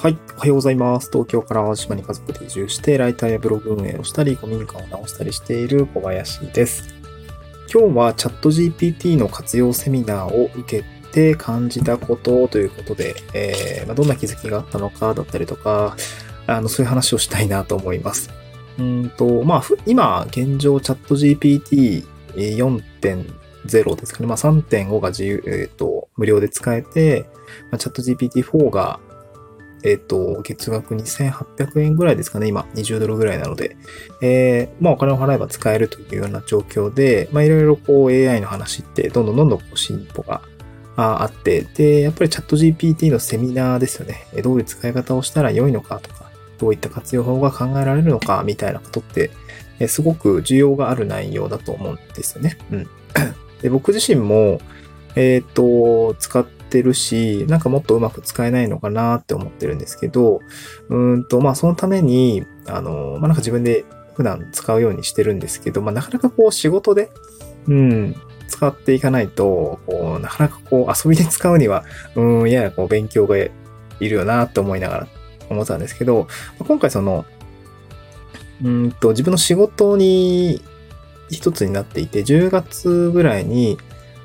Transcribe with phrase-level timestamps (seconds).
[0.00, 0.16] はい。
[0.38, 1.10] おはようございます。
[1.12, 6.88] 東京から島に家族で移住して、ライターやブログ運営をしたり、古民家を直したりしている小林です。
[7.70, 15.98] 今日はチャット GPT の活用セミナーを受けて感じたことということで、えー、まあ、どんな気づきがあったのかだったりとか、
[16.46, 18.30] あの、そういう話をしたいなと思います。
[18.78, 24.26] うんと、まあ、今、現状チャット GPT4.0 ですかね。
[24.26, 27.26] まあ、3.5が自由、えっ、ー、と、無料で使えて、
[27.70, 28.98] まあ、チャット GPT4 が
[29.82, 33.76] えっ、ー、と、月額2800円ぐらいですかね、今、20ドルぐらいなので、
[34.22, 40.42] えー、まあお金を払えば使えるというような状況で、まあいろいろこう AI の話ってどんどんどんどんこう進歩が
[40.96, 44.26] あって、で、やっぱりチャット GPT のセミナーですよね。
[44.42, 49.30] どういう使い方をしたら良いのかとか、どういった活用法が考えられるのかみたいなことって、
[49.88, 52.58] すごく需要がある内容だと思うんですよね。
[52.70, 52.88] うん。
[53.62, 54.60] で僕自身も、
[55.16, 60.40] えっ、ー、と、使ってってるし、なんかもっとうまく使えないのかなって思ってるんですけど、
[60.88, 67.10] うんと、まあそのために、あの、まあなんか自分で普段使うようにしてるんですけど、まあなかなかこう仕事で、
[67.66, 68.14] うん、
[68.46, 73.50] 使っていかないと、こう、なかなかこう遊びで使うには、うん、ややこう勉強がい
[74.00, 75.08] るよなと思いながら
[75.50, 76.28] 思ったんですけど、
[76.60, 77.26] 今回その、
[78.62, 80.62] うんと、自分の仕事に
[81.30, 83.78] 一つになっていて、10月ぐらいに、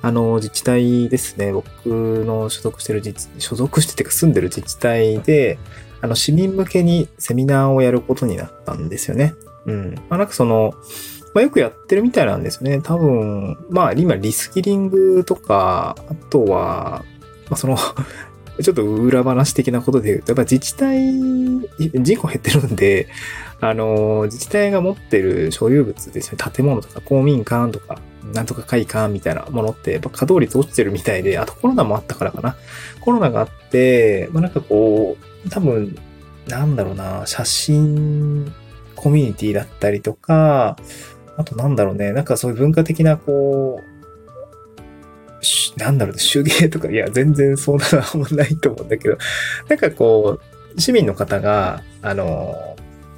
[0.06, 5.58] あの、自治体ですね、僕の所属してる自治、所属しててか住んでる自治体で、
[6.00, 9.34] あの、市民向けにセミナーをやることになったんですよね。
[9.66, 9.96] うん。
[10.08, 10.76] まあ、なんかその、
[11.34, 12.82] まあ、よくやってるみたいなんですよね。
[12.84, 17.04] 多分、まあ、今、リスキリングとか、あとは、
[17.50, 17.76] まあ、その
[18.62, 21.12] ちょっと裏話的なことで言うと、やっぱ自治体、
[21.96, 23.08] 人口減ってるんで、
[23.60, 28.00] あの、自治体が持ってる所有物ですね、建物とか公民館とか、
[28.34, 32.56] なんとか会館みたいなものって、やっぱ稼働率落ちてるみたいで、あとコロナもあったからかな。
[33.02, 35.98] コロナがあって、まあ、なんかこう、多分、
[36.48, 38.54] なんだろうな、写真
[38.96, 40.78] コミュニティだったりとか、
[41.38, 49.18] あとなんだろうね、なんかそういう文化的なこう、なんだろうね、手芸とか、いや、全然そんなのもないと思うんだけど、
[49.70, 50.40] なんかこ
[50.76, 52.76] う、市民の方が、あの、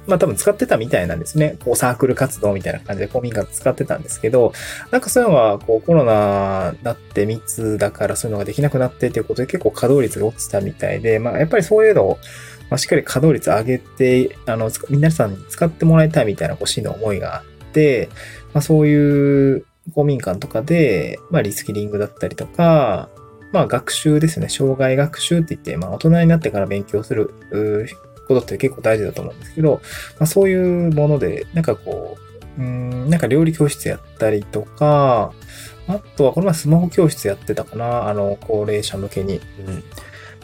[0.08, 1.56] まあ多分使ってたみたいなんですね。
[1.64, 4.52] こうサークル活動みたいな感じで公民館使ってたんですけど、
[4.90, 12.18] なんかそういうのはこうコロナだって密だからそういうのができなくなってっていうことで結構稼働率が落ちたみたいで、まあやっぱりそういうのを、
[12.70, 18.08] ま、しっかり稼働率上げて、あの、皆さんに使ってもらいたいみたいなこう市の思いがあって、
[18.54, 19.64] まあそういう
[19.94, 23.08] 公民館とかで、まあ、リスキリングだったりとか、
[23.52, 24.48] まあ、学習ですね。
[24.48, 27.32] 障害学習って言って、まあ、大人になってから勉強する
[28.28, 29.80] ことって結構大事だと思うんですけど、
[30.18, 32.16] まあ、そういうもので、なんかこ
[32.58, 35.32] う、うん、なんか料理教室やったりとか、
[35.88, 39.40] あとはこの前スマホ教室やってたかな、あの、高齢者向けに。
[39.66, 39.84] うん。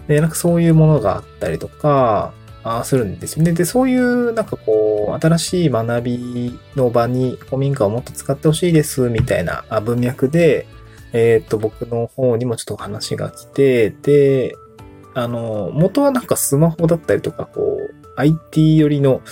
[0.08, 2.32] で、なんかそういうものがあったりとか、
[2.66, 3.52] あするんですよね。
[3.52, 10.66] で、そういうなんかこう、新しい学びの場に古民家をもっと使ってほしいですみたいな文脈で、
[11.12, 14.56] えっ、ー、と、僕の方にもちょっと話が来て、で、
[15.14, 19.22] あの、元はなんかスマホだったりとか、こう、IT 寄りの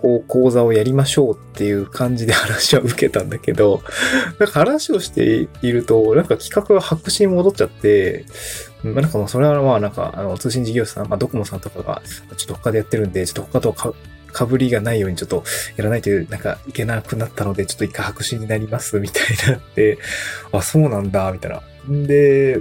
[0.00, 3.82] こう講座をやりましょうっていう感じで話は受けたんだけど、
[4.38, 8.24] なんか話をしていると、なんか企画が白紙に戻っちゃって、
[8.82, 12.02] まあ、なんかもうそれはまあなんか、あの、通信事業者さん、まあドコモさんとかが、
[12.36, 13.92] ちょっと他でやってるんで、ちょっと他とか、
[14.32, 15.42] かぶりがないようにちょっと
[15.76, 19.98] やらないとなんかいけなくなったので、ちょっと一回白紙になりますみたいになって、
[20.52, 21.62] あ、そうなんだ、みたいな。
[22.06, 22.60] で、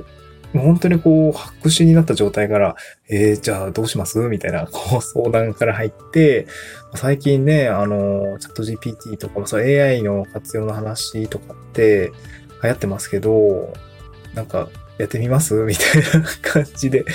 [0.54, 2.76] もう本当にこう、白紙になった状態から、
[3.08, 4.18] えー、じゃあどうします？
[4.20, 6.48] みたいな、こう、相談から入って、
[6.96, 12.12] 最近ね、あの、チャット GPT とか、そう AI の活用の話とかって
[12.64, 13.74] 流行ってますけど、
[14.34, 15.54] なんか、やってみます？
[15.64, 17.06] みたいな感じで。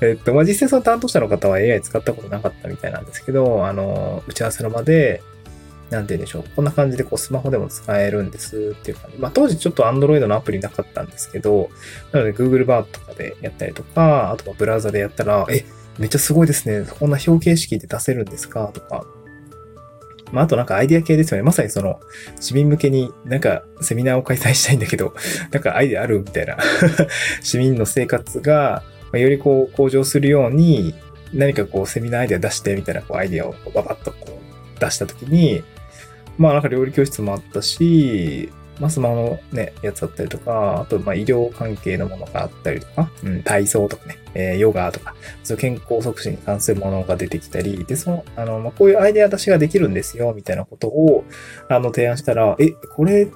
[0.00, 5.22] えっと、まあ、実際その担当者の方は AI 使ったことなかったみたいなんですけど、あの、打ち合わせの場で、
[5.90, 6.44] なんて言うんでしょう。
[6.54, 9.18] こんな感じでこうスマホでも使えるんですっていう感じ。
[9.18, 11.68] まあ当時ちょっと Android のアプリなかったんですけど、
[12.12, 15.64] なので Google バーとかでやったりとか、あとはブラウザでやったら、え、
[15.98, 16.86] めっちゃすごいですね。
[16.98, 18.70] こんな表形式で出せるんですか？
[18.72, 19.04] とか。
[20.32, 21.42] まああとなんかアイデア系ですよね。
[21.42, 21.98] まさにその
[22.38, 25.12] 市民向けになんかセミナーを開催したいんだけど、
[25.50, 26.56] なんかアイデアあるみたいな
[27.42, 30.94] 市民の生活がよりこう向上するように
[31.34, 34.38] 何かこうセミナーアイデア出してみたいなこうアイデアをババッとこ
[34.76, 35.64] う出したときに、
[36.40, 38.50] まあなんか料理教室もあったし、
[38.80, 45.14] まあスマホのね、やつだったりとか、あとまあ医療関係のものがあったりとか、うん、体操とかね、えー、ヨガとか、
[45.44, 51.24] そう健康促進に関するものが出てきたり、で、その、あの、まあこういうアイデア出しができるんですよ、みたいなことを、
[51.68, 53.28] あの、提案したら、え、これ、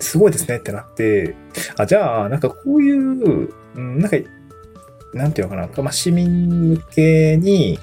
[0.00, 1.36] すごいですねってなって、
[1.76, 4.16] あ、じゃあ、なんかこういう、うん、なんか、
[5.14, 7.78] なんていうのかな、まあ市民向けに、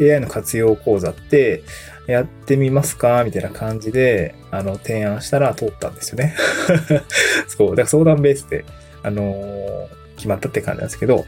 [0.00, 1.62] AI の活用講座って
[2.06, 3.24] やってみますか？
[3.24, 6.34] みたいな感じで、あの、提案したら通ったんですよね。
[7.48, 7.70] そう。
[7.70, 8.64] だから相談ベースで、
[9.02, 9.86] あのー、
[10.16, 11.24] 決まったって感じなんですけど、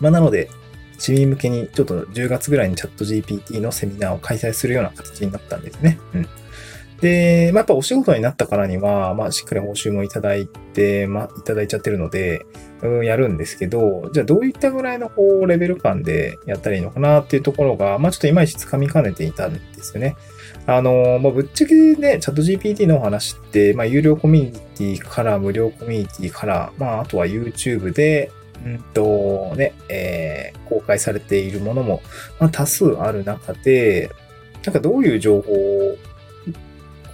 [0.00, 0.48] まあ、なので、
[0.98, 5.98] 市民向けにちょっと10月ぐらいにチャット GPT のセミナーを開催するような形になったんですね。
[6.14, 6.28] うん。
[7.00, 12.46] で、まあ、やっぱお仕事になったからには、まあ、しっかり報酬もいただいて、まあ、いただいちゃってるので、
[12.82, 20.16] うん、やるんですけど、じゃあどういったぐらいのこう、レベル感でやったらいいのかなっていうところが、まあ、ちょっといまいち掴みかねていたんですよね。
[20.66, 28.32] あの、まあ、ぶっちゃけね、チャット GPT のお話って、まあ、有料コミュニティから無料コミュニティから、まあ、あとは YouTube で、
[28.64, 32.02] うんと、ね、えー、公開されているものも、
[32.40, 34.10] まあ、多数ある中で、
[34.64, 35.96] なんかどういう情報を、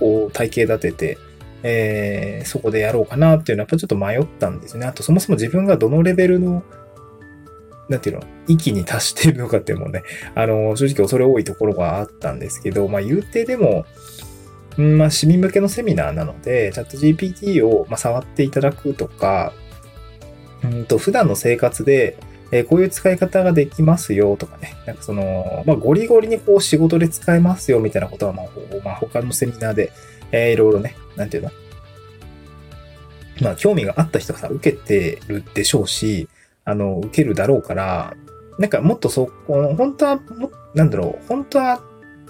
[0.02, 1.19] こう、体系立てて、
[1.62, 4.84] えー、そこでやろうかなっていうのは、やっぱちょっと迷ったんですね。
[4.84, 6.64] あと、そもそも自分がどのレベルの、
[7.88, 10.02] なんていうの、域に達しているのかっていうのもね、
[10.34, 13.87] あの、正直恐れ多いところがあったんですけど、まあ、言うてでも、
[14.76, 19.52] まあ、市民向けのセミナーなので、チャット GPT を、まあ、触っていただくとか、
[20.64, 22.16] うんと、普段の生活で、
[22.52, 24.75] え、こういう使い方ができますよとかね。
[24.87, 28.46] なんかその、まあ、ゴリゴリにこう仕事で使えますよみたいなことは、まあ、
[28.84, 29.90] まあ、他のセミナーで、
[30.31, 31.50] えー、いろいろね、なんていうの？
[33.40, 36.28] まあ、興味があった人がさ、受けてるでしょうし、
[36.64, 38.14] あの、受けるだろうから、
[38.58, 40.20] なんかもっとそこ、本当は、
[40.75, 41.78] なんだろう、本当は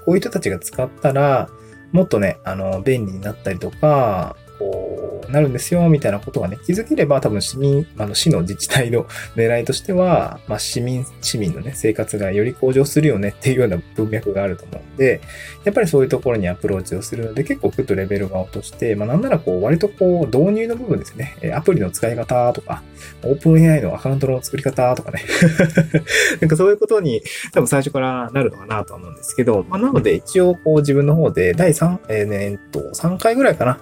[0.07, 1.51] こういう人たちが使ったら、
[1.91, 15.21] もっとね、あの、便利になったりとか、こう、なるんですよ、みたいなことがね、気づければ多分市民、あの、市の自治体の 狙いとしては、まあ、市民、市民のね、生活がより向上するよねっていうような文脈があると思うんで、
[15.65, 22.83] やっぱりそういうところにアプローチをするので、結構グッとレベルが落として、まあ、なんならこう、割とこう、導入の部分ですね、アプリの使い方とか、
[23.25, 25.23] オープン AI のアカウントの作り方とかね。
[26.41, 27.23] なんかそういうことに
[27.53, 33.79] 多分最初からなるのかなと思うんですけど、まあ、なので一応こう自分の方で第3、えー、ね、えっと、3回ぐらいかな、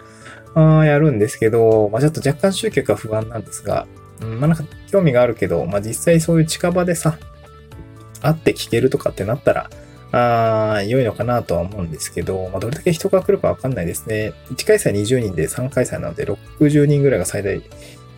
[0.57, 3.87] やるんですけど、まあ、ちょっと若干集客は不安なんですが、
[4.23, 7.19] うん、まあなんか興味があるけど、まあ実際そういう近場でさ、
[8.23, 9.71] 会って聞けるとかってなったら、
[10.13, 14.33] ああ、良いのかなとは思うんですけど、まあどれだけ人が来るかわかんないですね。
[14.51, 17.63] 1回戦20人で3回戦なので60人ぐらいが最大、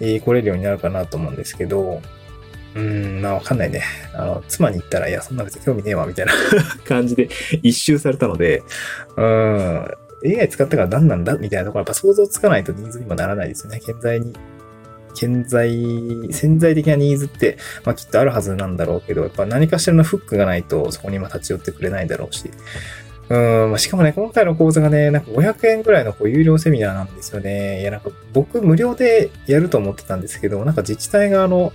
[0.00, 2.00] えー、来れるようになるかなと思うんですけど、
[2.74, 3.82] うーん、まあわかんないね。
[4.14, 6.32] あの、妻に言ったら、いや、そんな別に興味ねえわ、みたいな
[6.88, 7.28] 感じで
[7.62, 8.62] 一周されたので、
[9.16, 9.86] うん、
[10.24, 11.36] AI 使ったから何なんだ？
[11.36, 13.80] みたいなところやっぱ想像つかないとニーズにもならないですよね。
[13.82, 14.32] 現在に。
[15.14, 15.70] 現在、
[16.32, 22.50] 潜在的なニーズって、まあきっとあるはずなんだろうけど、やっぱ何かしらのフックがないとそこに今立ち寄ってくれないだろうし。
[23.28, 27.82] うん、まあ、しかもね、今回の講座がね、なんか500円ぐらいのこう有料セミナーなんですよね。
[27.82, 31.72] いや、なんか僕無料でやると思ってたんですけど、なんか自治体があの、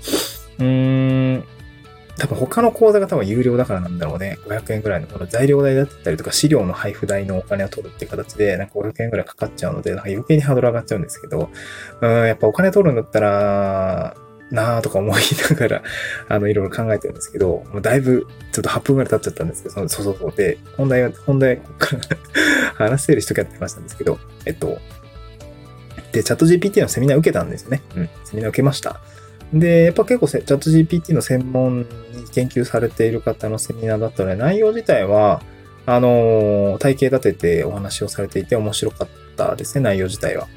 [0.60, 1.44] うーん、
[2.18, 4.40] 多分他の講座が多分有料だからなんだろうね。
[4.46, 11.50] 500円ぐらいのこの材料代だったりとか資料の配布代のお金を取るっていう形で、なんか500円ぐらいかかっちゃうので、なんか余計にハードル上がっちゃうんですけど、
[12.02, 14.16] うん、やっぱお金取るんだったら、
[14.50, 15.84] なーとか思いながら、
[16.30, 20.34] あの、いろいろ考えてるんですけど、もうだいぶ、ちょっと8分ぐらい経っちゃったんですけど、そうそうそう。
[20.36, 22.02] で、本題は、本題、ここから
[22.90, 24.80] 話せる人がやってましたんですけど、えっと、
[26.14, 27.82] で、チャット GPT のセミナー受けたんですよね。
[27.96, 29.02] うん、セミナー受けました。
[29.54, 31.86] で、やっぱ結構チャット GPT の専門に
[32.34, 35.42] 研究されている方のセミナーだったので、内容自体は、
[35.86, 40.48] あの、体系立ててお話をされていて面白かったですね、内容自体は。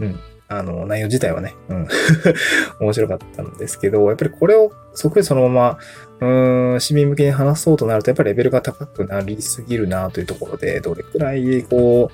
[0.00, 0.20] うん。
[0.48, 1.88] あの、内容自体はね、うん。
[2.78, 5.78] 面白かったんですけど、やっぱりこれをそっくりそのま
[6.20, 6.28] ま、
[6.72, 12.12] うん、市民向けに話そうとなると、やっぱりレベルが高くなりすぎるなというところで、どれくらい、こ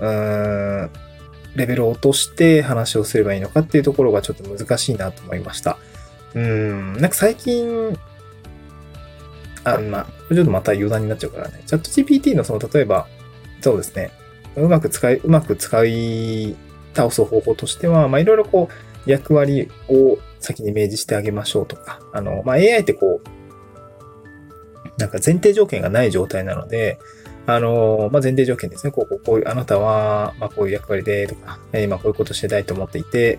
[0.00, 0.90] う、うん、
[1.56, 5.78] レベルを落として話をすればいいのかっていうところがちょっと難しいなと思いました。
[6.34, 7.98] うん、なんか最近、
[9.64, 11.62] あ、まあ、ちょっとまた余談になっちゃうからね。
[11.66, 13.08] チャット GPT のその、例えば、
[13.60, 14.10] そうですね。
[14.56, 16.56] うまく使い、うまく使い
[16.94, 18.68] 倒す方法としては、まあ、いろいろこ
[19.06, 23.40] う、役割を先に明示してあげましょうとか、あの、まあ、AI ってこう、
[25.00, 26.98] なんか前提条件がない状態なので、
[27.54, 28.92] あの、まあ、前提条件ですね。
[28.92, 33.38] こう、こう、こういう、あなたは、ま、こういう役割で、とか、今こういうことしてたいと思っていて、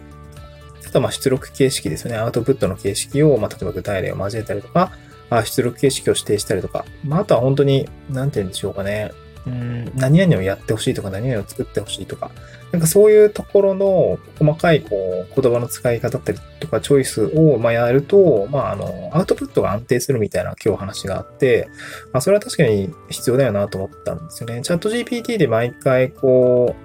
[0.87, 2.15] あとは、ま、出力形式ですね。
[2.15, 4.91] アウトプットの形式を、まあ、例えば具体例を交えたりとか、
[5.29, 9.11] あ出力形式を指定したりとか、まあ、あとは本当に、なんて言うんでしょうかね。
[9.47, 12.31] うん、何々をやってほしいとか、何々を作ってほしいとか、
[12.71, 21.69] なんかそういうところの細かいこう言葉の使い方だったりとかチョイスをまあやると、まああの、アウトプットが安定するみたいな今日話があって、
[22.13, 24.61] まあそれは確かに必要だよなと思ったんですよね。
[24.61, 26.75] チャット GPT で毎回こ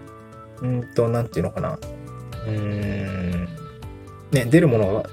[0.63, 1.79] う、うんと、なんていうのかな。
[2.47, 3.49] うーん、
[4.33, 5.11] ね、出るものが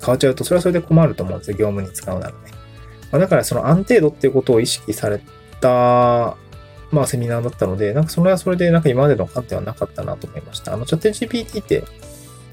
[0.00, 1.56] 変わっちゃうと、それはそれで困ると思うんですよ。
[1.56, 2.36] 業務に使うならね。
[3.10, 5.20] まあ、だからその安定度っていうことを意識され
[5.60, 6.36] た、
[6.90, 10.74] まあセミナーだったので、なんかそれはそれでなんか今までの観点はなかったなと思いました。
[10.74, 11.84] あのチャット GPT って、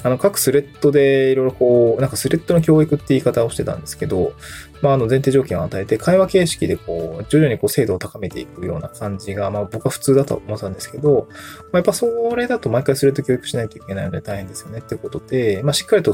[0.03, 4.33] あの各スレッドでいろいろこう、なんかスレッドの教育って言い方をしてたんですけど、
[4.81, 11.29] まああの前提条件を与えて会話形式でこう、徐々にこう精度を高めていくような感じが、まあ僕は普通だと思ったんですけど、
[11.65, 16.13] まあ、やっぱそれだと毎回スレッド教育しないといけないので大変ですよねってことで、まあしっかりと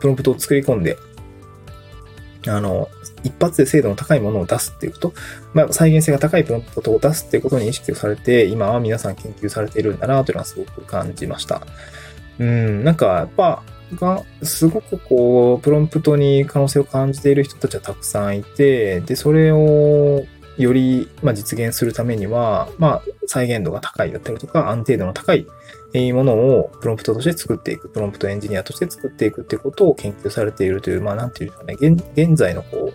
[0.00, 0.98] プロンプトを作り込んで、
[2.48, 2.88] あの、
[3.24, 5.12] 一発で精度の高いものを出すっていうこと、
[5.54, 11.62] まあ、再現性が高いプロンプトを出すっていうことに意識をされて、今は皆さん研究されているんだなというのはすごく感じました。
[12.38, 13.62] うん、なんか、やっぱ、
[13.94, 20.24] が、すごくこう、プロンプトに可能性を感じている人たちはたくさんいて、で、それを
[20.56, 25.46] より、まあ、実現するためには、まあ、再現度が高いだったりとか、安定度の高い
[26.12, 32.92] ものをプロンプトとして作っていく、プロンプトエンジニアとして作っていくってことを研究されているという、まあ、なんていうかね、現現在のこ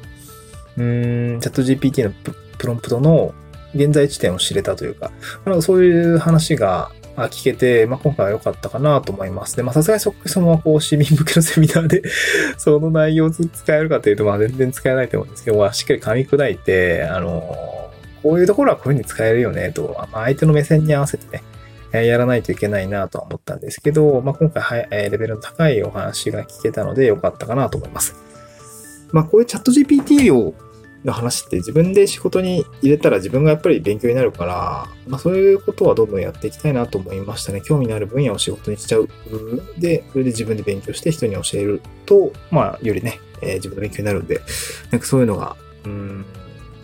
[0.78, 2.12] う、うん、チャット GPT の
[2.58, 3.34] プロンプトの
[3.74, 5.12] 現在地点を知れたというか、
[5.46, 9.56] なんかそういう話が聞けて、まあ、今回は良かったかなと思います。
[9.56, 12.04] で、まあ、さすがにそそのままこう、市民向けのセミナーで
[12.58, 17.92] その内容を使えるかというと、まあ、全然使えないと思うんですけど、まあ、しっかり噛み砕いて、あの、
[18.24, 21.44] こういうところはこういう風に使えるよね、と、まあ、相手の目線に合わせてね、
[22.02, 28.16] やらないといけないなとは思ったんですけど、まあ、今回は、レベルの高いお話が聞けたので良かったかなと思います。
[29.12, 30.56] まあ、こういうチャット GPT を
[31.06, 37.62] の話って自分で仕事に入れたら自分がやっぱり勉強になるから、まあ、そういうことはどんどんやっていきたいなと思いましたね。
[37.62, 39.08] 興味のある分野を仕事にしちゃう。
[39.78, 44.42] で、それで自分で勉強して人に教えると、まあ、よりね、えー、自分の勉強になるんで、
[44.92, 46.26] なんかそういうのが、うん、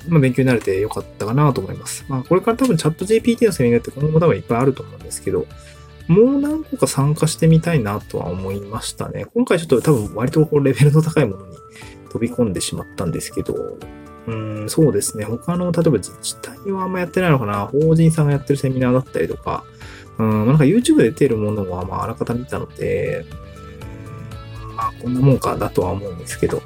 [0.07, 2.05] まあ、勉強になれてよかったかなと思います。
[2.07, 5.45] まあ、これから多分チャット GPT のセミナーって今後も多分いっぱいあると思うんですけど、
[6.07, 9.25] もう何個か参加してみたいなとは思いましたね。
[9.33, 11.55] 今回ちょっと多分割とこうレベルの高いものに
[12.09, 13.77] 飛び込んでしまったんですけど、
[14.27, 15.23] うん、そうですね。
[15.23, 17.67] 他の、例えば自治体はあんまやってないのかな。
[17.67, 19.63] 法人さんがやってるセミナーだったりとか、
[20.17, 23.25] うん、なんか YouTube で出てるものは、まあ、あらかた見たので、
[24.75, 26.61] まあ、こんなもんかだとは思うんですけど、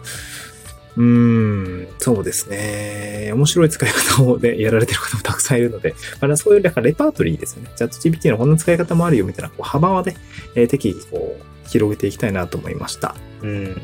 [0.97, 3.31] うーん、そうですね。
[3.33, 7.71] 面白い使い方をね、やられてる方もたくさんいるので、まあ、そういうなんかレパートリーですよね。
[7.75, 10.15] チャット GPT のこんな使い方もあるよみたいなこう幅はね、
[10.55, 13.15] えー、適宜こう、広げていきたいなと思いました。
[13.41, 13.81] うん。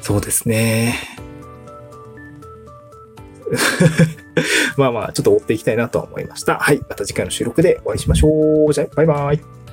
[0.00, 0.94] そうですね。
[4.76, 6.58] まあまあ、ちょっと追っていきたいなと思いました。
[6.58, 6.80] はい。
[6.88, 8.72] また次回の収録でお会いしましょう。
[8.72, 9.65] じゃあ、バイバイ。